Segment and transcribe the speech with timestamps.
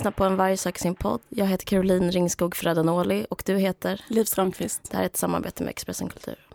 [0.00, 1.20] lyssnar på En varg söker sin podd.
[1.28, 4.04] Jag heter Caroline Ringskog Fredanoli och du heter?
[4.08, 4.90] Liv Strömqvist.
[4.90, 6.46] Det här är ett samarbete med Expressen Kultur.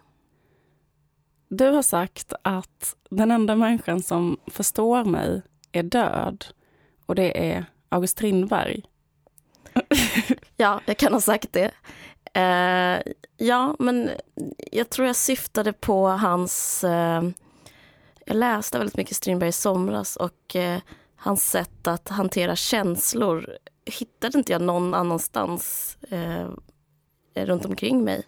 [1.49, 6.45] Du har sagt att den enda människan som förstår mig är död
[7.05, 8.83] och det är August Strindberg.
[10.57, 11.71] ja, jag kan ha sagt det.
[12.37, 14.09] Uh, ja, men
[14.71, 16.83] jag tror jag syftade på hans...
[16.83, 17.29] Uh,
[18.25, 20.77] jag läste väldigt mycket Strindberg i somras och uh,
[21.15, 26.47] hans sätt att hantera känslor hittade inte jag någon annanstans eh,
[27.35, 28.23] runt omkring mig.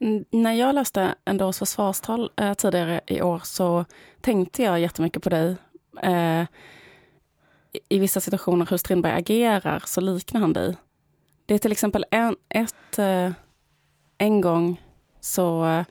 [0.00, 3.84] Mm, när jag läste Endors försvarstal eh, tidigare i år så
[4.20, 5.56] tänkte jag jättemycket på dig.
[6.02, 6.44] Eh,
[7.88, 10.76] I vissa situationer hur Strindberg agerar så liknar han dig.
[11.46, 13.30] Det är till exempel en, ett, eh,
[14.18, 14.82] en gång
[15.20, 15.84] så eh,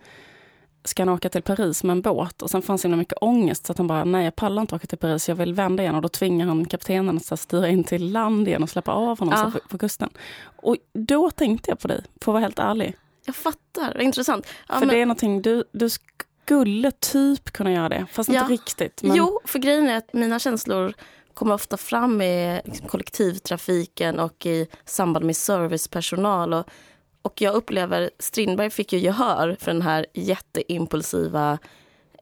[0.85, 3.71] ska han åka till Paris med en båt och sen fanns det mycket ångest så
[3.71, 6.01] att han bara, nej jag pallar inte åka till Paris, jag vill vända igen och
[6.01, 9.51] då tvingar han kaptenen att styra in till land igen och släppa av honom ja.
[9.51, 10.09] på, på kusten.
[10.55, 12.97] Och då tänkte jag på dig, för att vara helt ärlig.
[13.25, 14.47] Jag fattar, vad intressant.
[14.67, 14.95] Ja, för men...
[14.95, 18.41] det är någonting, du, du skulle typ kunna göra det, fast ja.
[18.41, 19.03] inte riktigt.
[19.03, 19.15] Men...
[19.15, 20.93] Jo, för grejen är att mina känslor
[21.33, 26.53] kommer ofta fram i liksom, kollektivtrafiken och i samband med servicepersonal.
[26.53, 26.65] Och,
[27.25, 31.59] och jag upplever, Strindberg fick ju gehör för den här jätteimpulsiva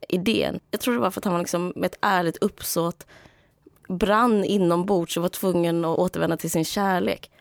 [0.10, 0.60] idén.
[0.72, 3.06] Jag tror det var för att han var liksom, med ett ärligt uppsåt
[3.88, 7.32] brann inombords och var tvungen att återvända till sin kärlek.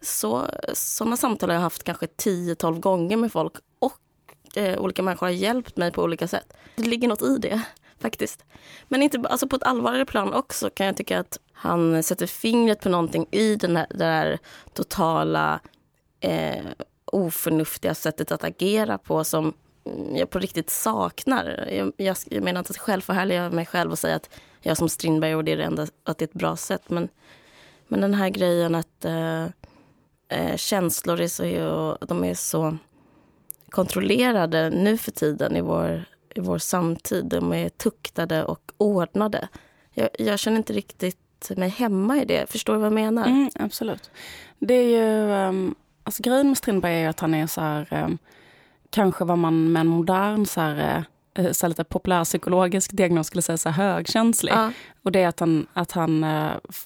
[0.00, 4.00] Så, sådana samtal har jag haft kanske 10-12 gånger med folk och
[4.56, 6.52] eh, olika människor har hjälpt mig på olika sätt.
[6.76, 7.62] Det ligger något i det
[7.98, 8.44] faktiskt.
[8.88, 12.80] Men inte, alltså på ett allvarligare plan också kan jag tycka att han sätter fingret
[12.80, 14.38] på någonting i den här, det där
[14.74, 15.60] totala
[16.20, 16.64] eh,
[17.12, 19.54] oförnuftiga sättet att agera på som
[20.14, 21.68] jag på riktigt saknar.
[21.72, 25.34] Jag, jag, jag menar inte att självförhärliga mig själv och säga att jag som Strindberg
[25.34, 26.90] och det är det enda, att det är ett bra sätt.
[26.90, 27.08] Men,
[27.88, 29.44] men den här grejen att eh,
[30.28, 32.76] eh, känslor är så, de är så
[33.70, 36.04] kontrollerade nu för tiden i vår,
[36.34, 37.24] i vår samtid.
[37.24, 39.48] De är tuktade och ordnade.
[39.92, 42.50] Jag, jag känner inte riktigt mig hemma i det.
[42.50, 43.26] Förstår du vad jag menar?
[43.26, 44.10] Mm, absolut.
[44.58, 45.48] Det är ju...
[45.48, 47.88] Um, alltså grejen med Strindberg är att han är så här...
[47.90, 48.18] Um,
[48.90, 51.04] kanske vad man med en modern så här,
[51.38, 54.52] uh, så här lite populärpsykologisk diagnos skulle säga så här, högkänslig.
[54.52, 54.72] Ja.
[55.02, 56.26] Och det är att han, att han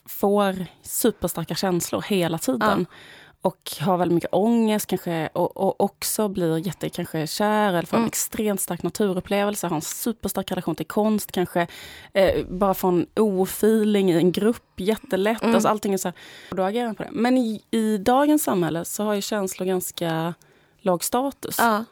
[0.06, 2.86] får superstarka känslor hela tiden.
[2.90, 2.96] Ja
[3.44, 7.96] och har väldigt mycket ångest kanske och, och också blir jätte kanske kär eller får
[7.96, 8.08] en mm.
[8.08, 11.66] extremt stark naturupplevelse, har en superstark relation till konst kanske.
[12.12, 15.42] Eh, bara får en ofeeling i en grupp jättelätt.
[15.42, 15.54] Mm.
[15.54, 16.14] Alltså allting är så här,
[16.50, 17.08] och då agerar man på det.
[17.12, 20.34] Men i, i, dagens samhälle så har ju känslor ganska
[20.78, 21.56] låg status.
[21.58, 21.84] Ja.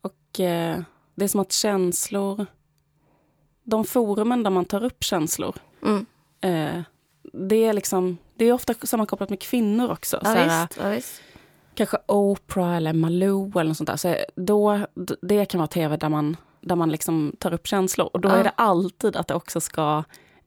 [0.00, 0.80] Och eh,
[1.14, 2.46] det är som att känslor,
[3.64, 6.06] de forumen där man tar upp känslor, mm.
[6.40, 6.82] eh,
[7.32, 10.20] det är liksom det är ofta sammankopplat med kvinnor också.
[10.22, 11.22] Ja, Såhär, visst, ja, visst.
[11.74, 13.96] Kanske Oprah eller Malou eller något sånt där.
[13.96, 14.86] Så då,
[15.22, 18.10] det kan vara tv där man, där man liksom tar upp känslor.
[18.12, 18.36] Och då ja.
[18.36, 20.04] är det alltid att det också ska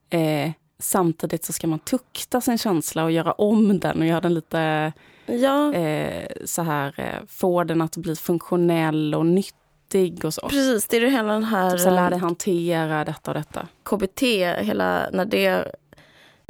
[0.09, 0.51] eh,
[0.81, 4.93] Samtidigt så ska man tukta sin känsla och göra om den och göra den lite
[5.25, 5.73] ja.
[5.73, 10.49] eh, så här, eh, få den att bli funktionell och nyttig och så.
[10.49, 11.77] Precis, det är det hela den här...
[11.77, 13.67] Så lär dig hantera detta och detta.
[13.83, 14.21] KBT,
[14.61, 15.88] hela, när det Eh,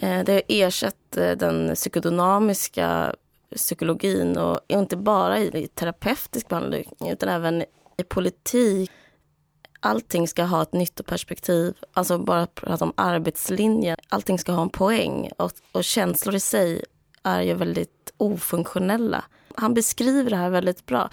[0.01, 3.15] Eh, det har ersatt eh, den psykodynamiska
[3.55, 7.63] psykologin och inte bara i terapeutisk behandling utan även
[7.97, 8.91] i politik.
[9.79, 13.97] Allting ska ha ett nyttoperspektiv, alltså bara prata om arbetslinjen.
[14.09, 16.83] Allting ska ha en poäng och, och känslor i sig
[17.23, 19.23] är ju väldigt ofunktionella.
[19.55, 21.09] Han beskriver det här väldigt bra.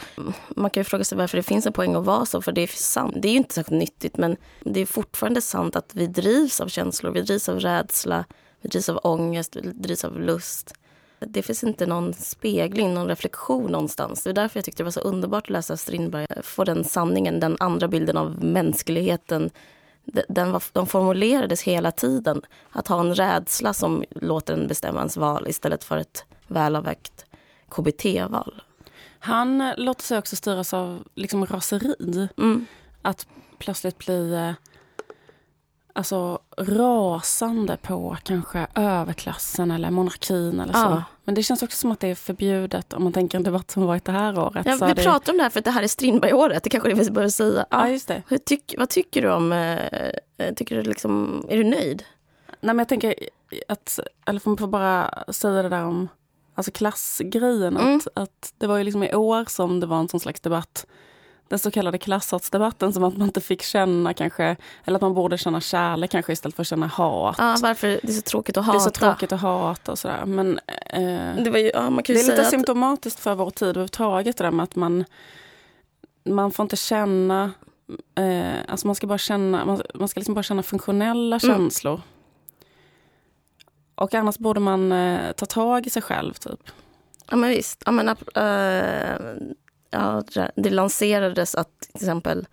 [0.48, 2.60] Man kan ju fråga sig varför det finns en poäng att vara så, för det
[2.60, 3.14] är sant.
[3.16, 6.68] Det är ju inte särskilt nyttigt, men det är fortfarande sant att vi drivs av
[6.68, 8.24] känslor, vi drivs av rädsla,
[8.66, 10.74] vi drivs av ångest, vi drivs av lust.
[11.18, 14.22] Det finns inte någon spegling, någon reflektion någonstans.
[14.22, 16.26] Det är därför jag tyckte det var så underbart att läsa Strindberg.
[16.42, 19.50] Få den sanningen, den andra bilden av mänskligheten.
[20.28, 22.42] Den var, de formulerades hela tiden.
[22.70, 27.24] Att ha en rädsla som låter en bestämma ens val istället för ett välavvägt
[27.68, 28.62] KBT-val.
[29.18, 32.28] Han låter sig också styras av liksom raseri.
[32.38, 32.66] Mm.
[33.02, 33.26] Att
[33.58, 34.52] plötsligt bli eh,
[35.96, 40.78] alltså, rasande på kanske överklassen eller monarkin eller så.
[40.78, 41.02] Ja.
[41.24, 43.86] Men det känns också som att det är förbjudet om man tänker en debatt som
[43.86, 44.66] varit det här året.
[44.66, 45.02] Ja, vi det...
[45.02, 47.30] pratar om det här för att det här är Strindberg-året, det kanske det vi behöver
[47.30, 47.66] säga.
[47.70, 48.22] Ja, just det.
[48.28, 52.04] Hur tyck, vad tycker du om, eh, tycker du liksom, är du nöjd?
[52.46, 53.14] Nej men jag tänker
[53.68, 56.08] att, eller får man bara säga det där om
[56.54, 57.96] alltså klassgrejen, mm.
[57.96, 60.86] att, att det var ju liksom i år som det var en sån slags debatt
[61.48, 65.38] den så kallade klasshatsdebatten som att man inte fick känna kanske, eller att man borde
[65.38, 67.34] känna kärlek kanske istället för att känna hat.
[67.38, 68.78] Ja, varför det är så tråkigt att hata.
[68.78, 70.24] Det är så tråkigt att hata och sådär.
[70.26, 72.50] Men, eh, det, var ju, ja, man kan det är lite att...
[72.50, 75.04] symptomatiskt för vår tid överhuvudtaget det där med att man,
[76.24, 77.52] man får inte känna,
[78.14, 81.56] eh, alltså man ska bara känna, man, man ska liksom bara känna funktionella mm.
[81.56, 82.00] känslor.
[83.94, 86.70] Och annars borde man eh, ta tag i sig själv typ.
[87.30, 87.82] Ja men visst.
[87.86, 88.14] Ja, men, äh,
[89.90, 90.22] ja,
[90.56, 92.46] det lanserades att till exempel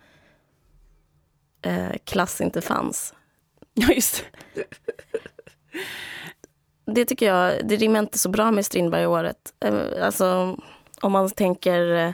[1.61, 3.13] äh, klass inte fanns.
[3.75, 4.25] Ja, just
[6.85, 7.05] det.
[7.05, 9.53] tycker jag, det rimmar inte så bra med Strindberg-året.
[9.59, 10.57] Äh, alltså,
[11.01, 12.13] om man tänker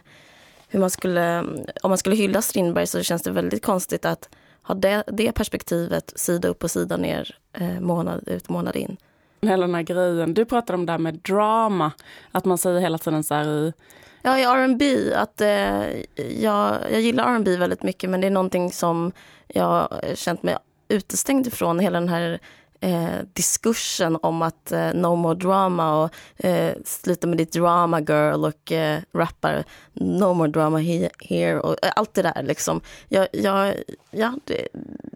[0.68, 1.39] hur man skulle,
[1.83, 4.30] om man skulle hylla Strindberg så känns det väldigt konstigt att
[4.62, 7.38] ha det, det perspektivet sida upp och sida ner
[7.80, 8.98] månad ut månad in
[9.42, 10.33] hela den här grejen.
[10.33, 11.92] Du pratade om det här med drama,
[12.31, 13.74] att man säger hela tiden så här i...
[14.21, 16.01] Ja, i R&B att eh,
[16.42, 19.12] jag, jag gillar R&B väldigt mycket men det är någonting som
[19.48, 20.57] jag känt mig
[20.88, 22.39] utestängd ifrån, hela den här
[22.80, 28.45] eh, diskursen om att eh, no more drama och eh, sluta med ditt drama girl
[28.45, 29.63] och eh, rappar
[29.94, 32.81] no more drama he here och eh, allt det där liksom.
[33.07, 33.75] Jag, jag,
[34.12, 34.68] ja, det,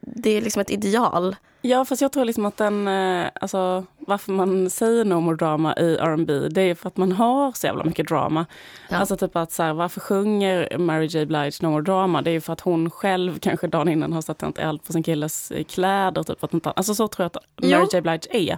[0.02, 1.36] det är liksom ett ideal
[1.66, 5.76] Ja, fast jag tror liksom att den, eh, alltså varför man säger no more drama
[5.76, 8.46] i R&B det är för att man har så jävla mycket drama.
[8.90, 8.98] Ja.
[8.98, 12.22] Alltså typ att så här, varför sjunger Mary J Blige no more drama?
[12.22, 15.52] Det är för att hon själv kanske dagen innan har satt eld på sin killes
[15.52, 16.24] eh, kläder.
[16.24, 18.58] Typ, att alltså så tror jag att Mary J Blige är.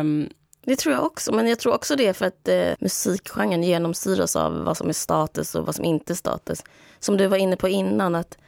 [0.00, 0.28] Um,
[0.64, 4.36] det tror jag också, men jag tror också det är för att eh, musikgenren genomsyras
[4.36, 6.64] av vad som är status och vad som inte är status.
[6.98, 8.38] Som du var inne på innan, att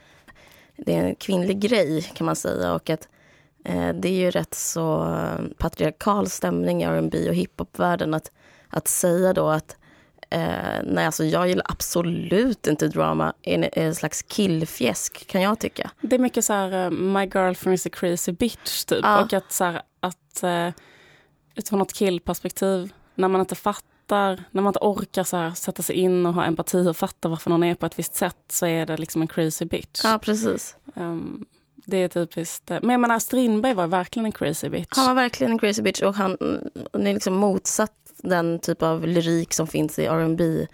[0.77, 3.09] det är en kvinnlig grej kan man säga och att
[3.95, 5.17] det är ju rätt så
[5.59, 8.31] patriarkal stämning i R&B och hiphopvärlden att,
[8.69, 9.77] att säga då att
[10.31, 15.91] eh, nej, alltså jag gillar absolut inte drama, en, en slags killfjäsk kan jag tycka.
[16.01, 19.25] Det är mycket så här, uh, my girlfriend is a crazy bitch typ ja.
[19.25, 20.69] och att så här, att uh,
[21.55, 25.83] utifrån ett killperspektiv när man inte fattar fattar, när man inte orkar så här, sätta
[25.83, 28.67] sig in och ha empati och fatta varför någon är på ett visst sätt så
[28.67, 30.01] är det liksom en crazy bitch.
[30.05, 30.77] Ja, precis.
[30.95, 31.47] Um,
[31.85, 32.71] det är typiskt.
[32.71, 34.89] Men jag menar, Strindberg var verkligen en crazy bitch.
[34.91, 36.37] Han var verkligen en crazy bitch och han
[36.93, 37.93] är liksom motsatt
[38.23, 40.67] den typ av lyrik som finns i R&B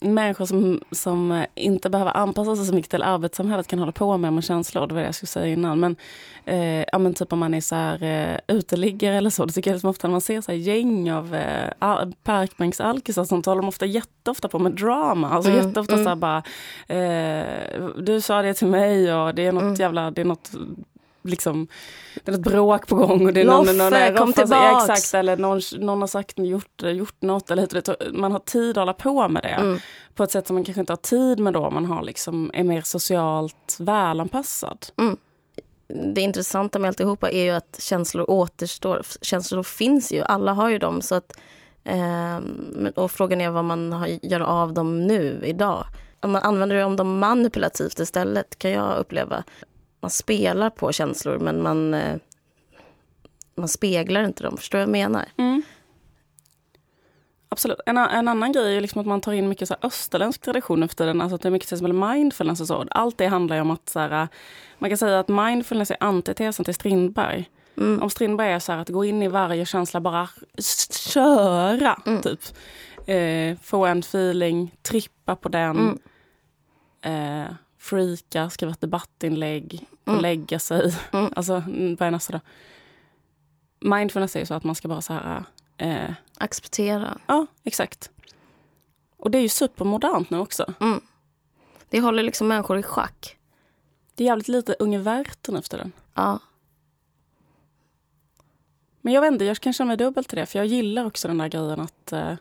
[0.00, 4.32] människor som, som inte behöver anpassa sig så mycket till arbetssamhället kan hålla på med
[4.32, 4.86] med känslor.
[4.86, 5.80] Det var det jag skulle säga innan.
[5.80, 5.96] Men,
[6.44, 9.44] eh, ja, men typ om man är så här, eh, uteliggare eller så.
[9.44, 13.62] Det tycker jag liksom ofta när man ser så gäng av eh, parkbänksalkisar sånt håller
[13.62, 15.30] de ofta jätteofta på med drama.
[15.30, 16.04] Alltså mm, jätteofta mm.
[16.04, 16.42] så här bara,
[16.88, 19.74] eh, du sa det till mig och det är något mm.
[19.74, 20.50] jävla, det är något
[21.22, 21.68] liksom,
[22.24, 24.88] det är ett bråk på gång och det är Loffe, någon, någon, kom tillbaks!
[24.88, 28.92] Exakt, eller någon, någon har sagt, gjort, gjort något, eller man har tid att hålla
[28.92, 29.48] på med det.
[29.48, 29.78] Mm.
[30.14, 32.64] På ett sätt som man kanske inte har tid med då, man har liksom, är
[32.64, 34.86] mer socialt välanpassad.
[34.98, 35.16] Mm.
[36.14, 39.02] Det intressanta med alltihopa är ju att känslor återstår.
[39.20, 41.02] Känslor finns ju, alla har ju dem.
[41.02, 41.38] Så att,
[41.84, 42.38] eh,
[42.94, 45.84] och frågan är vad man har, gör av dem nu, idag.
[46.22, 49.44] Om man använder dem manipulativt istället kan jag uppleva
[50.00, 52.16] man spelar på känslor men man, eh,
[53.54, 54.56] man speglar inte dem.
[54.56, 55.28] Förstår du vad jag menar?
[55.36, 55.62] Mm.
[57.48, 57.80] Absolut.
[57.86, 60.80] En, en, annan grej är liksom att man tar in mycket så här österländsk tradition
[60.80, 61.20] nu för tiden.
[61.20, 62.86] Alltså att det är mycket till exempel mindfulness och så.
[62.90, 64.28] Allt det handlar ju om att så här,
[64.78, 67.50] man kan säga att mindfulness är antitesen till Strindberg.
[67.76, 68.02] Mm.
[68.02, 70.28] Om Strindberg är så här att gå in i varje känsla, bara
[70.90, 72.02] köra.
[72.06, 72.22] Mm.
[72.22, 72.40] Typ.
[73.06, 75.98] Eh, få en feeling, trippa på den.
[77.02, 77.44] Mm.
[77.44, 80.22] Eh, freaka, skriva ett debattinlägg och mm.
[80.22, 80.94] lägga sig.
[81.12, 81.32] Mm.
[81.36, 82.40] Alltså, mm, är nästa då?
[83.88, 85.44] Mindfulness är ju så att man ska bara så här...
[85.76, 87.18] Eh, Acceptera.
[87.26, 88.10] Ja, exakt.
[89.16, 90.74] Och det är ju supermodernt nu också.
[90.80, 91.00] Mm.
[91.88, 93.36] Det håller liksom människor i schack.
[94.14, 95.92] Det är jävligt lite Unge Werther nu för tiden.
[96.14, 96.38] Ja.
[99.00, 100.46] Men jag vet inte, jag kan känna mig dubbelt till det.
[100.46, 102.34] För jag gillar också den där grejen att eh,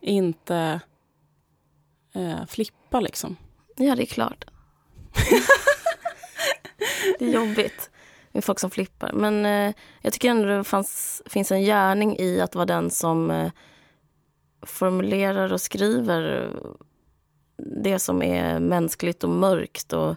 [0.00, 0.80] inte
[2.12, 3.36] eh, flippa liksom.
[3.76, 4.44] Ja, det är klart
[7.18, 7.90] det är jobbigt
[8.32, 9.12] med folk som flippar.
[9.12, 13.30] Men eh, jag tycker ändå det fanns, finns en gärning i att vara den som
[13.30, 13.50] eh,
[14.62, 16.70] formulerar och skriver eh,
[17.82, 19.92] det som är mänskligt och mörkt.
[19.92, 20.16] Och,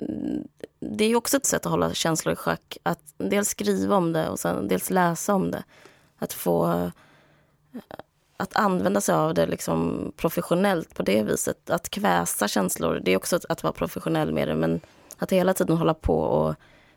[0.00, 0.48] mm,
[0.80, 2.78] det är också ett sätt att hålla känslor i schack.
[2.82, 5.64] Att dels skriva om det och sen dels läsa om det.
[6.18, 6.90] Att få eh,
[8.42, 11.70] att använda sig av det liksom professionellt på det viset.
[11.70, 14.54] Att kväsa känslor, det är också att vara professionell med det.
[14.54, 14.80] Men
[15.18, 16.54] att hela tiden hålla på och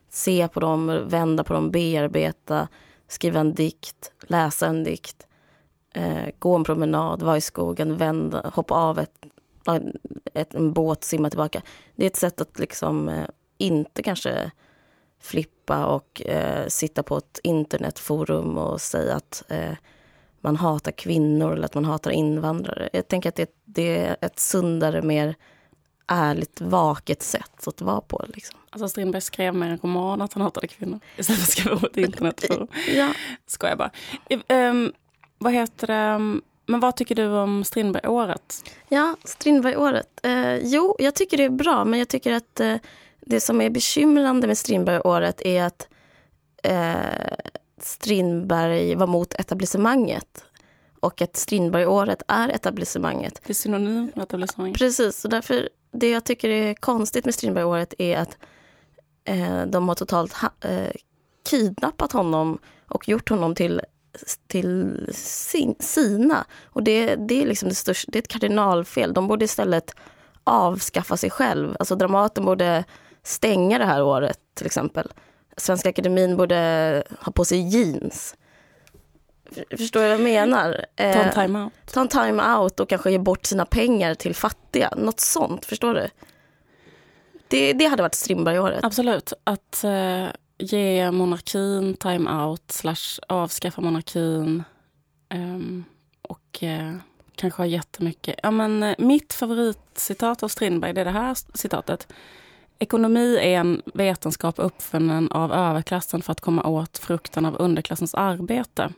[0.10, 2.68] se på dem, vända på dem, bearbeta,
[3.08, 5.28] skriva en dikt, läsa en dikt,
[5.94, 9.26] eh, gå en promenad, vara i skogen, vända, hoppa av ett
[10.34, 11.62] ett, en båt simma tillbaka.
[11.96, 13.26] Det är ett sätt att liksom eh,
[13.58, 14.52] inte kanske
[15.20, 19.74] flippa och eh, sitta på ett internetforum och säga att eh,
[20.46, 22.90] man hatar kvinnor eller att man hatar invandrare.
[22.94, 25.36] Jag tänker att det, det är ett sundare, mer
[26.08, 28.26] ärligt, vaket sätt att vara på.
[28.34, 28.60] Liksom.
[28.70, 31.88] Alltså Strindberg skrev med en roman att han hatade kvinnor istället för att skriva på
[31.88, 32.68] ett internetforum.
[32.96, 33.14] ja.
[33.48, 33.92] Skojar bara.
[34.70, 34.94] Um,
[35.38, 36.40] vad heter det?
[36.66, 38.72] Men vad tycker du om Strindbergåret?
[38.90, 40.20] Ja, Strindbergåret.
[40.24, 42.76] Eh, jo, jag tycker det är bra, men jag tycker att eh,
[43.22, 45.88] det som är bekymrande med Strindbergåret är att
[46.64, 50.46] eh, Strindberg var mot etablissemanget.
[51.00, 53.42] Och att Strindbergåret är etablissemanget.
[53.46, 54.78] Det är synonymt med etablissemanget.
[54.78, 58.38] Precis, och därför det jag tycker är konstigt med Strindbergåret är att
[59.26, 60.92] eh, de har totalt ha, eh,
[61.50, 63.82] kidnappat honom och gjort honom till
[64.48, 66.46] till sin, sina.
[66.66, 69.14] Och det, det är liksom det största, det är ett kardinalfel.
[69.14, 69.96] De borde istället
[70.44, 71.76] avskaffa sig själv.
[71.80, 72.84] Alltså Dramaten borde
[73.24, 75.12] stänga det här året till exempel.
[75.58, 78.36] Svenska Akademin borde ha på sig jeans.
[79.78, 80.86] Förstår du vad jag menar?
[80.96, 81.74] Ta en eh, time-out.
[81.86, 84.94] Ta en time-out och kanske ge bort sina pengar till fattiga.
[84.98, 86.10] Något sånt, förstår du?
[87.48, 88.84] Det, det hade varit Strindbergåret.
[88.84, 89.34] Absolut.
[89.44, 94.64] Att eh, ge monarkin time-out slash avskaffa monarkin.
[96.22, 96.96] Och eh,
[97.36, 98.40] kanske ha jättemycket...
[98.44, 102.08] Ja, men, eh, mitt favoritcitat av Strindberg det är det här citatet.
[102.80, 108.94] Ekonomi är en vetenskap uppfunnen av överklassen för att komma åt frukten av underklassens arbete.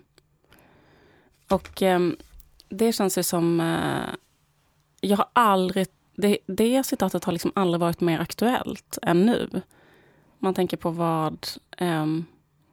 [1.49, 1.99] Och eh,
[2.69, 3.59] det känns ju som...
[3.61, 4.15] Eh,
[5.01, 5.87] jag har aldrig...
[6.15, 9.61] Det, det citatet har liksom aldrig varit mer aktuellt än nu.
[10.39, 12.05] Man tänker på vad eh,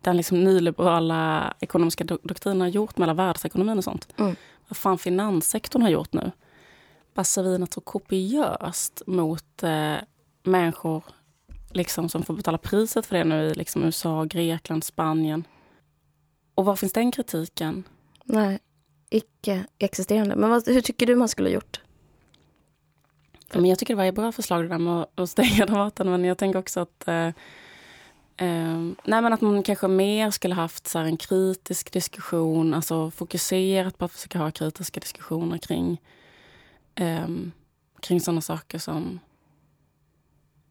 [0.00, 4.08] den liksom nyliberala ekonomiska doktrinen har gjort med hela världsekonomin och sånt.
[4.16, 4.36] Mm.
[4.68, 6.30] Vad fan finanssektorn har gjort nu.
[7.14, 9.96] Bara så kopiöst mot eh,
[10.46, 11.04] människor
[11.70, 15.44] liksom, som får betala priset för det nu i liksom, USA, Grekland, Spanien.
[16.54, 17.84] Och var finns den kritiken?
[18.24, 18.58] Nej,
[19.10, 20.36] icke existerande.
[20.36, 21.80] Men vad, hur tycker du man skulle ha gjort?
[23.52, 26.10] Men jag tycker det var ett bra förslag det där med att stänga Dramaten.
[26.10, 27.26] Men jag tänker också att eh,
[28.36, 32.74] eh, nej, men att man kanske mer skulle haft så en kritisk diskussion.
[32.74, 36.00] Alltså fokuserat på att försöka ha kritiska diskussioner kring,
[36.94, 37.28] eh,
[38.00, 39.20] kring sådana saker som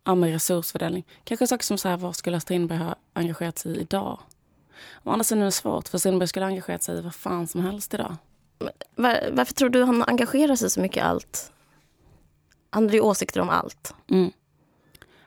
[0.03, 1.05] ja, med resursfördelning.
[1.23, 4.19] Kanske saker som så här, vad skulle Strindberg ha engagerat sig i idag?
[5.03, 7.47] Å andra sidan är det svårt, för Strindberg skulle ha engagerat sig i vad fan
[7.47, 8.15] som helst idag.
[8.95, 11.51] Var, varför tror du han engagerar sig så mycket i allt?
[12.69, 13.93] Han hade ju åsikter om allt.
[14.09, 14.31] Mm.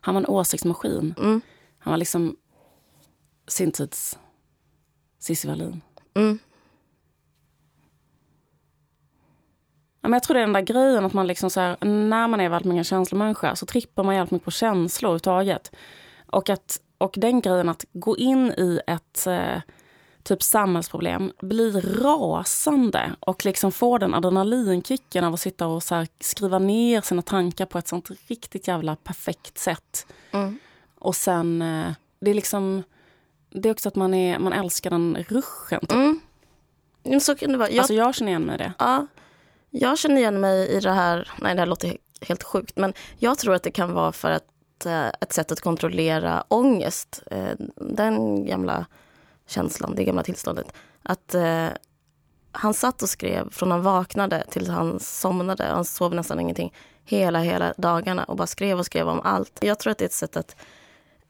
[0.01, 1.15] Han var en åsiktsmaskin.
[1.19, 1.41] Mm.
[1.79, 2.37] Han var liksom
[3.49, 4.19] sin tids
[5.19, 5.81] Cissi Wallin.
[6.15, 6.39] Mm.
[10.09, 12.41] Men jag tror det är den där grejen att man liksom så här, när man
[12.41, 15.73] är väldigt mycket känslomänniska så trippar man jävligt mycket på känslor överhuvudtaget.
[16.27, 19.61] Och, att, och den grejen att gå in i ett eh,
[20.23, 26.59] typ samhällsproblem, bli rasande och liksom få den adrenalinkicken av att sitta och så skriva
[26.59, 30.07] ner sina tankar på ett sånt riktigt jävla perfekt sätt.
[30.31, 30.59] Mm.
[30.99, 32.83] Och sen, eh, det är liksom,
[33.51, 35.81] det är också att man, är, man älskar den ruschen.
[35.81, 35.93] Typ.
[35.93, 36.21] Mm.
[37.21, 37.71] Så kan det vara.
[37.71, 38.73] Jag, alltså jag känner igen mig i det.
[38.79, 39.07] Ja,
[39.81, 43.39] jag känner igen mig i det här, nej det här låter helt sjukt, men jag
[43.39, 47.23] tror att det kan vara för att eh, ett sätt att kontrollera ångest.
[47.31, 48.87] Eh, den gamla
[49.47, 50.73] känslan, det gamla tillståndet.
[51.03, 51.69] Att eh,
[52.53, 55.65] han satt och skrev från han vaknade till han somnade.
[55.65, 59.59] Han sov nästan ingenting hela, hela dagarna och bara skrev och skrev om allt.
[59.61, 60.57] Jag tror att det är ett sätt att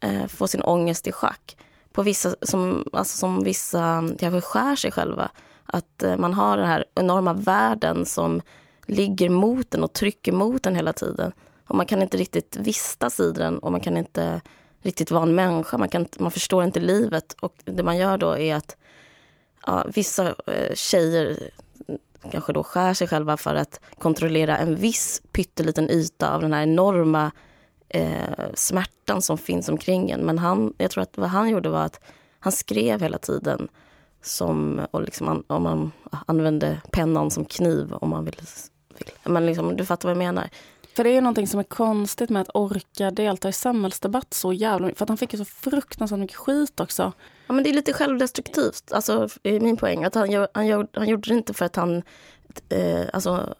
[0.01, 1.57] eh, få sin ångest i schack.
[1.93, 5.31] På vissa, som, alltså som vissa kanske skär sig själva.
[5.67, 8.43] Att eh, man har den här enorma världen som
[8.87, 11.33] ligger mot en och trycker mot en hela tiden.
[11.67, 14.41] Och man kan inte riktigt vistas i den och man kan inte
[14.83, 15.79] riktigt vara en människa.
[15.79, 17.37] Man, kan, man förstår inte livet.
[17.41, 18.77] Och det man gör då är att
[19.67, 21.51] ja, vissa eh, tjejer
[22.31, 26.63] kanske då skär sig själva för att kontrollera en viss pytteliten yta av den här
[26.63, 27.31] enorma
[27.89, 30.21] eh, smärtan som finns omkring en.
[30.21, 32.01] Men han, jag tror att vad han gjorde var att
[32.39, 33.69] han skrev hela tiden
[34.27, 35.93] som, och liksom, om man
[36.27, 38.41] använde pennan som kniv om man vill.
[38.99, 39.11] vill.
[39.25, 40.51] Men liksom, du fattar vad jag menar.
[40.97, 44.87] För det är någonting som är konstigt med att orka delta i samhällsdebatt så jävla
[44.87, 44.99] mycket.
[44.99, 47.13] För att han fick ju så fruktansvärt mycket skit också.
[47.47, 50.05] Ja men det är lite självdestruktivt, alltså är min poäng.
[50.05, 52.03] Att han, han, han gjorde det inte för att han
[52.69, 53.55] eh, alltså,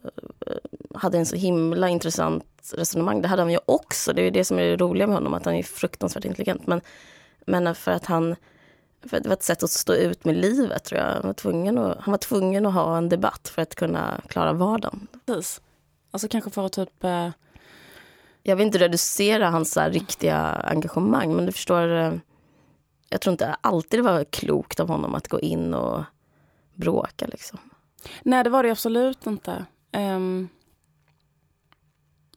[0.47, 0.57] eh,
[0.95, 2.45] hade en så himla intressant
[2.75, 3.23] resonemang.
[3.23, 5.45] Det hade han ju också, det är det som är det roliga med honom, att
[5.45, 6.67] han är fruktansvärt intelligent.
[6.67, 6.81] Men,
[7.47, 8.37] men för att han
[9.03, 11.07] för det var ett sätt att stå ut med livet tror jag.
[11.07, 14.53] Han var, tvungen att, han var tvungen att ha en debatt för att kunna klara
[14.53, 15.07] vardagen.
[15.27, 15.61] Precis.
[16.11, 17.05] Alltså kanske för att typ...
[17.05, 17.29] Eh...
[18.43, 21.89] Jag vill inte reducera hans så riktiga engagemang, men du förstår.
[21.89, 22.15] Eh,
[23.09, 26.05] jag tror inte alltid det var klokt av honom att gå in och
[26.75, 27.27] bråka.
[27.27, 27.59] Liksom.
[28.23, 29.65] Nej, det var det absolut inte.
[29.93, 30.49] Um,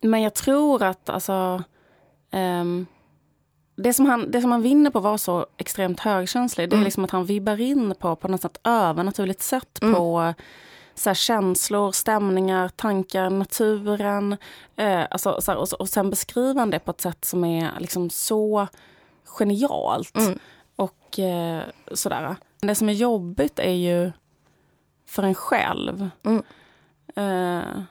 [0.02, 1.64] men jag tror att alltså...
[2.32, 2.86] Um,
[3.84, 6.70] det som, han, det som han vinner på att vara så extremt högkänslig, mm.
[6.70, 6.86] det är mm.
[6.86, 9.94] liksom att han vibbar in på, på något sätt övernaturligt sätt mm.
[9.94, 10.34] på
[10.96, 14.38] så här, känslor, stämningar, tankar, naturen.
[14.76, 17.72] Eh, alltså, så här, och, och sen beskriver han det på ett sätt som är
[17.80, 18.68] liksom så
[19.26, 20.18] genialt.
[20.18, 20.40] Mm.
[20.76, 22.36] Och eh, sådär.
[22.62, 24.12] Det som är jobbigt är ju
[25.06, 26.10] för en själv.
[26.24, 26.44] Mm.
[27.16, 27.84] Eh,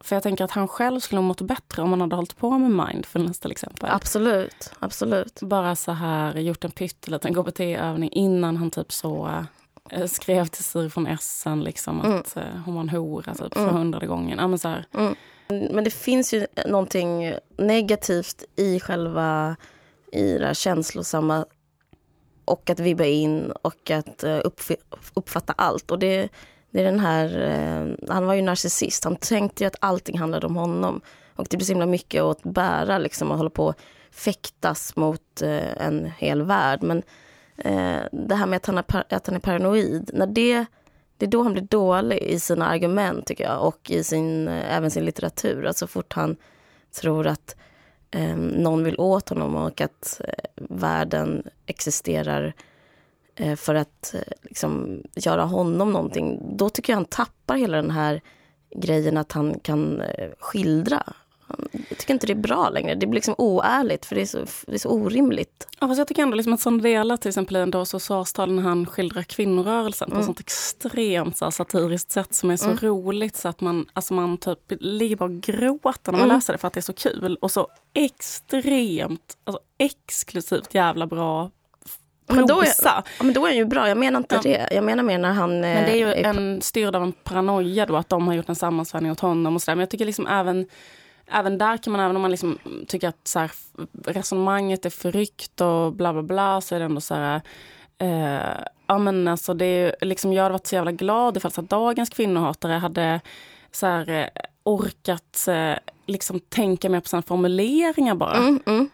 [0.00, 2.58] för jag tänker att han själv skulle ha mått bättre om han hade hållit på
[2.58, 3.90] med mindfulness till exempel.
[3.90, 5.40] Absolut, absolut.
[5.40, 9.44] Bara så här gjort en pytteliten KBT-övning innan han typ så
[9.90, 12.18] äh, skrev till Siri från Essen liksom mm.
[12.18, 13.74] att äh, hon var en hora typ för mm.
[13.74, 14.38] hundrade gången.
[14.38, 15.14] Ja, men, så mm.
[15.48, 19.56] men det finns ju någonting negativt i själva
[20.12, 21.44] i det här känslosamma
[22.44, 24.40] och att vibba in och att uh,
[25.14, 25.90] uppfatta allt.
[25.90, 26.28] Och det
[26.70, 30.46] det är den här, eh, han var ju narcissist, han tänkte ju att allting handlade
[30.46, 31.00] om honom.
[31.36, 35.42] Och det blir så himla mycket att bära liksom, och hålla på och fäktas mot
[35.42, 36.82] eh, en hel värld.
[36.82, 37.02] Men
[37.56, 38.84] eh, det här med att han, är,
[39.14, 40.64] att han är paranoid, när det,
[41.16, 44.76] det är då han blir dålig i sina argument tycker jag och i sin, eh,
[44.76, 45.66] även sin litteratur.
[45.66, 46.36] Alltså, så fort han
[47.00, 47.56] tror att
[48.10, 52.52] eh, någon vill åt honom och att eh, världen existerar Eh,
[53.56, 58.20] för att eh, liksom, göra honom någonting, då tycker jag han tappar hela den här
[58.76, 61.02] grejen att han kan eh, skildra.
[61.88, 62.94] Jag tycker inte det är bra längre.
[62.94, 65.68] Det blir liksom oärligt för det är så, det är så orimligt.
[65.80, 68.52] Ja, fast jag tycker ändå liksom att sån delar till exempel i en dag försvarstal
[68.52, 70.16] när han skildrar kvinnorörelsen mm.
[70.16, 72.78] på ett sånt extremt så satiriskt sätt som är så mm.
[72.78, 76.36] roligt så att man, alltså man typ ligger bara och gråter när man mm.
[76.36, 81.50] läser det för att det är så kul och så extremt, alltså exklusivt jävla bra
[82.34, 83.88] men då, är, ja, men då är han ju bra.
[83.88, 84.40] Jag menar inte ja.
[84.42, 84.68] det.
[84.74, 85.60] Jag menar mer när han...
[85.60, 88.48] Men det är ju är en, styrd av en paranoia då, att de har gjort
[88.48, 89.76] en sammansvärjning åt honom och sådär.
[89.76, 90.66] Men jag tycker liksom även,
[91.30, 93.50] även där kan man, även om man liksom tycker att så här,
[94.06, 97.40] resonemanget är förryckt och bla bla bla, så är det ändå så här...
[97.98, 101.62] Eh, ja men alltså det är liksom, jag hade varit så jävla glad ifall så
[101.62, 103.20] dagens kvinnohatare hade
[103.70, 105.74] så här, eh, orkat eh,
[106.06, 108.36] liksom tänka mer på sina formuleringar bara.
[108.36, 108.90] Mm, mm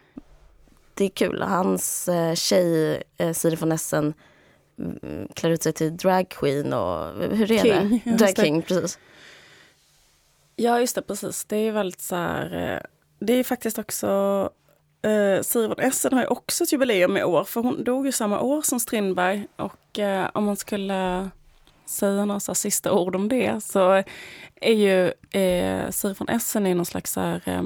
[0.96, 1.42] det är kul.
[1.42, 4.14] Hans eh, tjej, eh, Siri von Essen,
[4.78, 8.10] mm, klär ut sig till dragqueen och hur är king, det?
[8.16, 8.98] Drag king, precis.
[10.56, 11.44] Ja, just det, precis.
[11.44, 12.80] Det är väldigt så här, eh,
[13.26, 14.08] det är faktiskt också
[15.02, 18.12] eh, Siri von Essen har ju också ett jubileum i år, för hon dog ju
[18.12, 19.46] samma år som Strindberg.
[19.56, 21.30] Och eh, om man skulle
[21.86, 24.02] säga några så sista ord om det så
[24.60, 25.06] är ju
[25.40, 27.62] eh, Siri von Essen i någon slags så här, eh,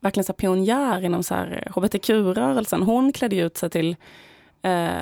[0.00, 1.34] verkligen så pionjär inom så
[1.74, 2.82] hbtq-rörelsen.
[2.82, 3.96] Hon klädde ut sig till
[4.62, 4.92] eh,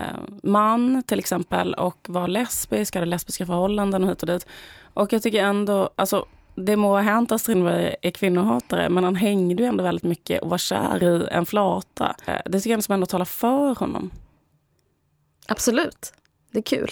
[0.42, 4.46] man till exempel och var lesbisk, hade lesbiska förhållanden och hit och dit.
[4.94, 9.16] Och jag tycker ändå, alltså det må ha hänt att Strindberg är kvinnohatare, men han
[9.16, 12.16] hängde ju ändå väldigt mycket och var kär i en flata.
[12.26, 14.10] Eh, det tycker jag som ändå talar för honom.
[15.46, 16.12] Absolut.
[16.50, 16.90] Det är kul.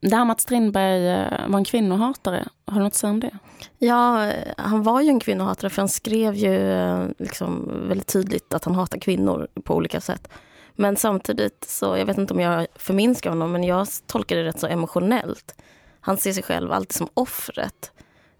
[0.00, 3.20] Det här med att Strindberg eh, var en kvinnohatare, har du något att säga om
[3.20, 3.38] det?
[3.78, 8.64] Ja, han var ju en kvinnohatare för han skrev ju eh, liksom väldigt tydligt att
[8.64, 10.28] han hatar kvinnor på olika sätt.
[10.74, 14.60] Men samtidigt så, jag vet inte om jag förminskar honom, men jag tolkar det rätt
[14.60, 15.62] så emotionellt.
[16.00, 17.92] Han ser sig själv alltid som offret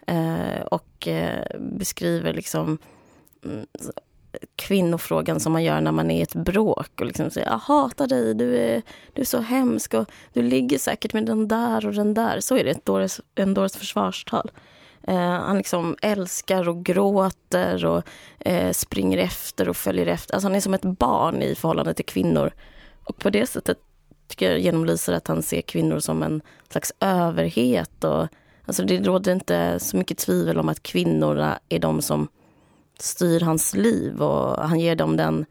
[0.07, 2.79] eh, och eh, beskriver liksom
[3.45, 3.67] mm,
[4.57, 8.07] kvinnofrågan som man gör när man är i ett bråk och liksom säger jag hatar
[8.07, 11.95] dig, du är, du är så hemsk och du ligger säkert med den där och
[11.95, 12.41] den där.
[12.41, 14.51] Så är det ett en dåres försvarstal.
[15.03, 18.03] Eh, han liksom älskar och gråter och
[18.39, 20.35] eh, springer efter och följer efter.
[20.35, 22.51] Alltså han är som ett barn i förhållande till kvinnor.
[23.05, 23.79] Och på det sättet
[24.29, 28.05] tycker jag genomlyser att han ser kvinnor som en slags överhet.
[28.05, 28.27] Och,
[28.67, 32.29] alltså det råder inte så mycket tvivel om att kvinnorna är de som
[33.03, 35.47] styr hans liv och han ger dem den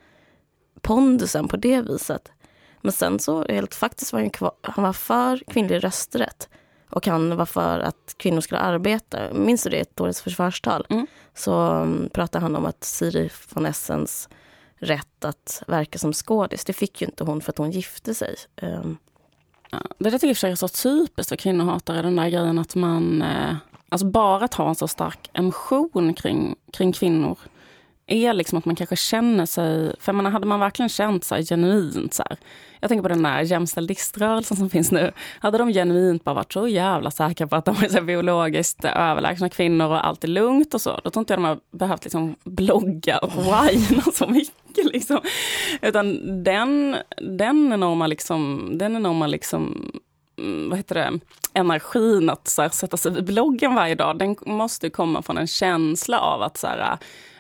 [0.82, 2.32] pondusen på det viset.
[2.82, 6.50] Men sen så helt faktiskt var han, kvar, han var för kvinnlig rösträtt
[6.90, 9.34] och han var för att kvinnor skulle arbeta.
[9.34, 10.86] Minns du det, ett årets försvarstal?
[10.90, 11.08] Mm.
[11.34, 14.30] Så um, pratade han om att Siri von Essens
[14.76, 18.36] rätt att verka som skådis, det fick ju inte hon för att hon gifte sig.
[18.62, 18.98] Um.
[19.72, 23.22] Ja, det där tycker jag är så typiskt för kvinnohatare, den där grejen att man
[23.22, 23.56] eh,
[23.90, 27.38] Alltså bara att ha en så stark emotion kring, kring kvinnor
[28.08, 29.96] är liksom att man kanske känner sig...
[30.00, 32.38] För man, hade man verkligen känt sig genuint så här,
[32.80, 35.12] Jag tänker på den där jämställdhetsrörelsen som finns nu.
[35.40, 39.50] Hade de genuint bara varit så jävla säkra på att de är så biologiskt överlägsna
[39.50, 41.00] kvinnor och allt är lugnt och så.
[41.04, 44.86] Då tror inte jag de har behövt liksom blogga och whina så mycket.
[44.94, 45.20] Liksom.
[45.82, 50.00] Utan den, den enorma, liksom, den enorma liksom, mm,
[50.38, 51.20] Mm, vad heter det,
[51.54, 55.48] energin att så här, sätta sig vid bloggen varje dag, den måste komma från en
[55.48, 56.98] känsla av att så här,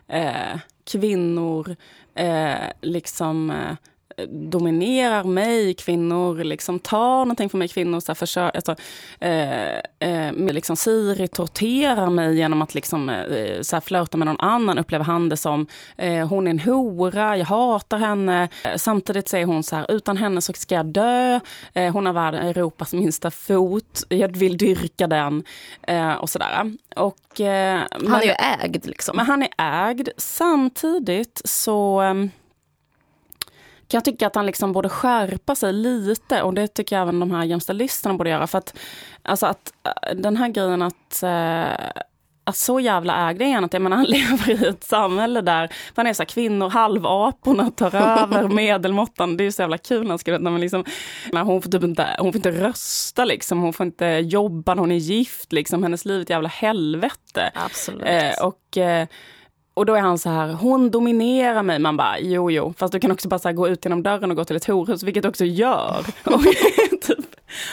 [0.07, 0.59] eh,
[0.91, 1.75] kvinnor
[2.15, 3.75] eh, liksom eh,
[4.25, 8.75] dominerar mig, kvinnor liksom tar någonting från mig, kvinnor så här, försör, alltså,
[9.19, 14.39] eh, eh, liksom Siri torterar mig genom att liksom, eh, så här, flörta med någon
[14.39, 18.49] annan, upplever han det som eh, hon är en hora, jag hatar henne.
[18.63, 21.39] Eh, samtidigt säger hon så här, utan henne så ska jag dö.
[21.73, 25.43] Eh, hon har världen, Europas minsta fot, jag vill dyrka den
[25.81, 26.73] eh, och sådär.
[26.95, 29.15] Och, han är ju ägd liksom.
[29.15, 29.49] Men han är
[29.89, 30.09] ägd.
[30.17, 32.29] Samtidigt så ehm,
[33.87, 37.19] kan jag tycka att han liksom borde skärpa sig lite och det tycker jag även
[37.19, 38.47] de här jämställdlisterna borde göra.
[38.47, 38.77] För att,
[39.21, 42.03] alltså att äh, den här grejen att äh,
[42.47, 43.69] att så jävla ägd är han.
[43.71, 47.95] Jag menar, han lever i ett samhälle där man är så här, kvinnor, halvaporna tar
[48.23, 49.37] över medelmåttan.
[49.37, 50.83] Det är så jävla kul när han skriver att liksom,
[51.31, 53.61] hon, får typ inte, hon får inte rösta, liksom.
[53.61, 55.53] hon får inte jobba hon är gift.
[55.53, 55.83] Liksom.
[55.83, 57.51] Hennes liv är ett jävla helvete.
[57.53, 58.03] Absolut.
[58.05, 59.07] Eh, och, eh,
[59.77, 61.79] och då är han så här, hon dominerar mig.
[61.79, 64.45] Man bara, jo jo, fast du kan också bara gå ut genom dörren och gå
[64.45, 66.05] till ett horhus, vilket du också gör.
[66.23, 66.41] och,
[67.01, 67.25] typ,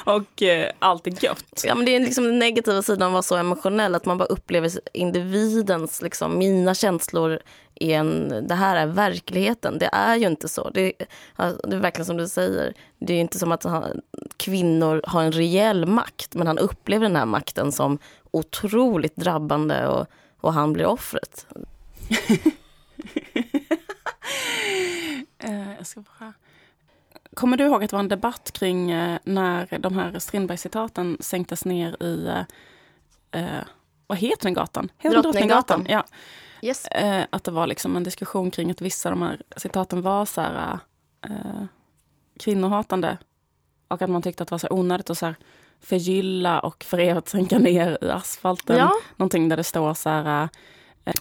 [0.04, 1.64] och eh, allt är gött.
[1.64, 4.24] Ja men det är liksom den negativa sidan att vara så emotionell, att man bara
[4.24, 7.38] upplever individens, liksom, mina känslor
[7.74, 9.78] är en, det här är verkligheten.
[9.78, 10.70] Det är ju inte så.
[10.70, 10.92] Det,
[11.36, 12.74] det är verkligen som du säger.
[12.98, 14.00] Det är inte som att han,
[14.36, 17.98] kvinnor har en reell makt, men han upplever den här makten som
[18.30, 20.06] otroligt drabbande och,
[20.40, 21.46] och han blir offret.
[25.38, 26.32] Eh, jag ska bara...
[27.34, 31.64] Kommer du ihåg att det var en debatt kring eh, när de här Strindberg-citaten sänktes
[31.64, 32.44] ner i...
[33.30, 33.64] Eh,
[34.06, 34.90] vad heter den gatan?
[34.98, 35.86] Heter Drottninggatan.
[35.88, 36.04] Ja.
[36.62, 36.86] Yes.
[36.86, 40.24] Eh, att det var liksom en diskussion kring att vissa av de här citaten var
[40.24, 40.78] så här,
[41.26, 41.64] eh,
[42.40, 43.18] kvinnohatande.
[43.88, 45.34] Och att man tyckte att det var så onödigt att så här,
[45.80, 48.76] förgylla och för evigt sänka ner i asfalten.
[48.76, 48.92] Ja.
[49.16, 50.48] Någonting där det står så här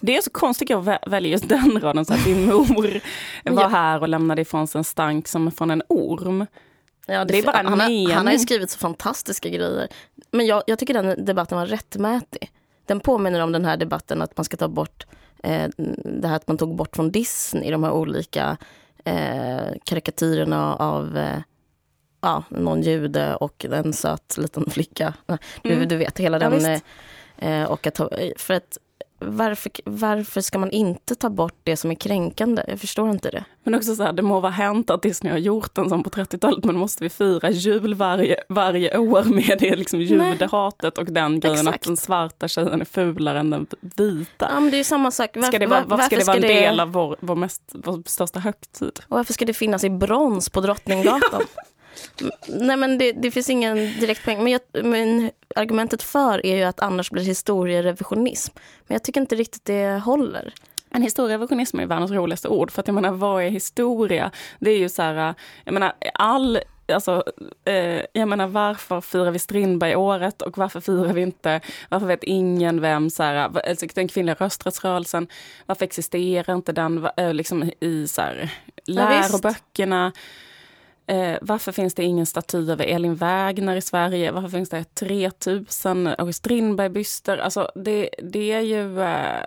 [0.00, 3.00] det är så konstigt att jag väljer just den raden, så att din mor
[3.44, 6.46] var här och lämnade ifrån sig en stank som från en orm.
[7.06, 9.88] Ja, det, det är bara han, har, han har ju skrivit så fantastiska grejer.
[10.30, 12.50] Men jag, jag tycker den debatten var rättmätig.
[12.86, 15.06] Den påminner om den här debatten att man ska ta bort
[15.42, 15.70] eh,
[16.04, 18.56] det här att man tog bort från Disney de här olika
[19.04, 21.38] eh, karikatyrerna av eh,
[22.20, 25.14] ja, någon jude och en söt liten flicka.
[25.62, 25.88] Du, mm.
[25.88, 26.60] du vet, hela den.
[26.62, 26.80] Ja,
[27.48, 28.00] eh, och att,
[28.36, 28.78] för att
[29.18, 32.64] varför, varför ska man inte ta bort det som är kränkande?
[32.68, 33.44] Jag förstår inte det.
[33.64, 36.10] Men också så här, det må vara hänt att Disney har gjort en sån på
[36.10, 41.40] 30-talet, men måste vi fira jul varje, varje år med det liksom judehatet och den
[41.40, 41.76] grejen Exakt.
[41.76, 44.48] att den svarta tjejen är fulare än den vita?
[44.52, 45.30] Ja, men det är samma sak.
[45.34, 48.02] Varför, ska det vara, varför ska det vara en del av vår, vår, mest, vår
[48.06, 49.00] största högtid?
[49.08, 51.42] Och varför ska det finnas i brons på Drottninggatan?
[52.48, 54.44] Nej men det, det, finns ingen direkt poäng.
[54.44, 58.52] Men, jag, men, argumentet för är ju att annars blir historierevisionism.
[58.86, 60.54] Men jag tycker inte riktigt det håller.
[60.90, 62.70] En historierevisionism är världens roligaste ord.
[62.70, 64.30] För att jag menar, vad är historia?
[64.58, 66.58] Det är ju så här, jag menar, all
[66.92, 67.24] Alltså,
[67.64, 72.80] eh, jag menar varför firar vi Strindberg-året och varför firar vi inte, varför vet ingen
[72.80, 73.34] vem, så här,
[73.68, 75.26] alltså, den kvinnliga rösträttsrörelsen,
[75.66, 78.50] varför existerar inte den eh, liksom, i så här,
[78.86, 80.12] läroböckerna?
[80.14, 80.20] Ja,
[81.06, 84.32] Eh, varför finns det ingen staty över Elin Wägner i Sverige?
[84.32, 87.38] Varför finns det 3000 August Strindberg-byster?
[87.38, 89.02] Alltså det, det är ju...
[89.02, 89.44] Eh,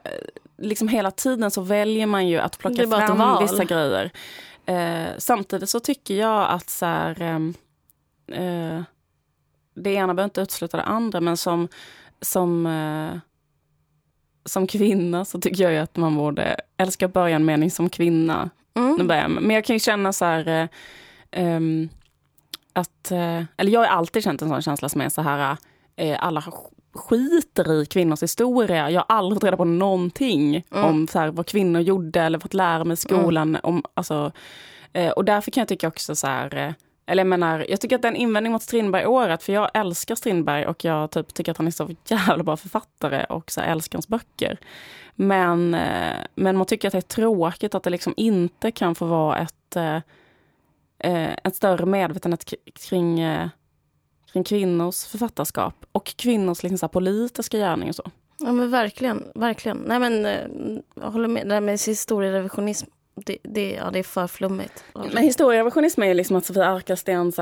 [0.57, 4.11] liksom hela tiden så väljer man ju att plocka fram vissa grejer.
[4.65, 7.53] Eh, samtidigt så tycker jag att så här, ehm,
[8.31, 8.81] eh,
[9.75, 11.67] det ena behöver inte utesluta det andra, men som,
[12.21, 13.19] som, eh,
[14.45, 18.49] som kvinna så tycker jag ju att man borde älska börja en mening som kvinna.
[18.73, 19.33] Mm.
[19.33, 20.67] Men jag kan ju känna så här eh,
[21.35, 21.89] um,
[22.73, 25.57] att, uh, eller jag har alltid känt en sån känsla som är så här,
[26.01, 26.43] uh, alla
[26.93, 28.89] skiter i kvinnors historia.
[28.89, 30.85] Jag har aldrig fått reda på någonting mm.
[30.85, 33.49] om så här, vad kvinnor gjorde eller fått lära mig i skolan.
[33.49, 33.61] Mm.
[33.63, 34.31] Om, alltså,
[34.97, 38.01] uh, och därför kan jag tycka också så här, eller jag menar, jag tycker att
[38.01, 41.57] det är en invändning mot Strindberg-året, för jag älskar Strindberg och jag typ tycker att
[41.57, 44.57] han är så jävla bra författare och så älskar hans böcker.
[45.15, 45.77] Men,
[46.35, 49.77] men man tycker att det är tråkigt att det liksom inte kan få vara ett
[50.99, 53.49] eh, en större medvetenhet kring, eh,
[54.33, 58.11] kring kvinnors författarskap och kvinnors liksom, så politiska gärning och så.
[58.39, 59.77] Ja men verkligen, verkligen.
[59.77, 61.47] Nej men eh, jag håller med.
[61.47, 62.87] Det där med historierevisionism,
[63.25, 64.83] det, det, ja, det är för flummigt.
[64.93, 67.33] Men historierevisionism är ju liksom att Sofia Arkelsten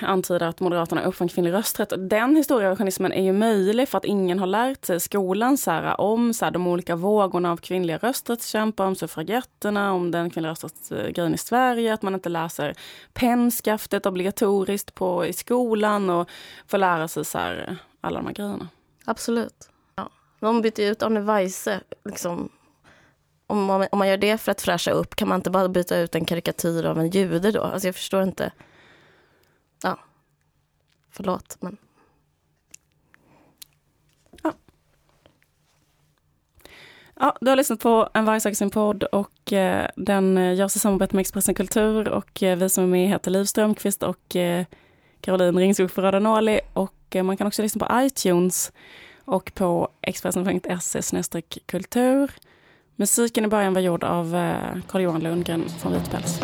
[0.00, 1.92] antyder att Moderaterna uppfann kvinnlig rösträtt.
[1.98, 6.00] Den historierevisionismen är ju möjlig för att ingen har lärt sig i skolan så här,
[6.00, 11.34] om så här, de olika vågorna av kvinnliga rösträttskämpar, om suffragetterna, om den kvinnliga rösträttsgrejen
[11.34, 12.74] i Sverige, att man inte läser
[13.12, 16.28] pennskaftet obligatoriskt på, i skolan och
[16.66, 18.68] får lära sig så här, alla de här grejerna.
[19.04, 19.68] Absolut.
[19.96, 20.08] Ja.
[20.40, 22.48] De bytte ut Arne Weise liksom,
[23.46, 25.98] om man, om man gör det för att fräscha upp, kan man inte bara byta
[25.98, 27.62] ut en karikatyr av en jude då?
[27.62, 28.52] Alltså jag förstår inte.
[29.82, 29.98] Ja,
[31.10, 31.76] förlåt, men...
[34.42, 34.52] Ja.
[37.14, 40.76] Ja, du har lyssnat på En varg söker sin podd och eh, den eh, görs
[40.76, 44.36] i samarbete med Expressen Kultur och eh, vi som är med heter Liv Strömqvist och
[44.36, 44.66] eh,
[45.20, 48.72] Caroline Ringskog för Röda och eh, man kan också lyssna på iTunes
[49.24, 52.30] och på expressen.se kultur.
[52.96, 56.40] Musiken i början var gjord av eh, Carl-Johan Lundgren från Vitpäls.